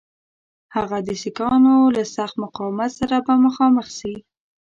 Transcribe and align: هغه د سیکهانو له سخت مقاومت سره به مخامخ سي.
هغه 0.75 0.97
د 1.07 1.09
سیکهانو 1.21 1.73
له 1.95 2.03
سخت 2.15 2.35
مقاومت 2.43 2.91
سره 2.99 3.15
به 3.25 3.33
مخامخ 3.45 3.87
سي. 3.99 4.13